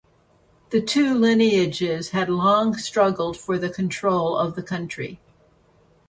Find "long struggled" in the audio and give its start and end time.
2.27-3.37